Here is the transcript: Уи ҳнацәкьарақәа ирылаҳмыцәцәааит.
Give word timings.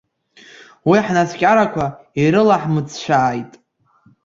Уи 0.89 0.99
ҳнацәкьарақәа 1.05 1.85
ирылаҳмыцәцәааит. 2.21 3.51